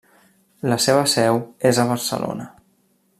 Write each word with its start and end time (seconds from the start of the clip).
La 0.71 0.77
seva 0.85 1.03
seu 1.13 1.39
és 1.73 1.83
a 1.83 1.87
Barcelona. 1.93 2.49